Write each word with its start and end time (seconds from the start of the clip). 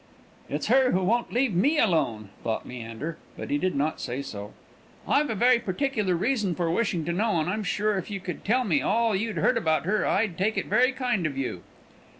"It's 0.49 0.65
her 0.65 0.93
who 0.93 1.03
won't 1.03 1.31
leave 1.31 1.53
me 1.53 1.77
alone!" 1.77 2.29
thought 2.43 2.67
Leander; 2.67 3.19
but 3.37 3.51
he 3.51 3.59
did 3.59 3.75
not 3.75 3.99
say 4.01 4.23
so. 4.23 4.51
"I've 5.07 5.29
a 5.29 5.35
very 5.35 5.59
particular 5.59 6.15
reason 6.15 6.55
for 6.55 6.71
wishing 6.71 7.05
to 7.05 7.13
know; 7.13 7.39
and 7.39 7.47
I'm 7.47 7.61
sure 7.63 7.99
if 7.99 8.09
you 8.09 8.19
could 8.19 8.43
tell 8.43 8.63
me 8.63 8.81
all 8.81 9.15
you'd 9.15 9.37
heard 9.37 9.57
about 9.57 9.85
her, 9.85 10.03
I'd 10.07 10.39
take 10.39 10.57
it 10.57 10.65
very 10.65 10.91
kind 10.91 11.27
of 11.27 11.37
you." 11.37 11.61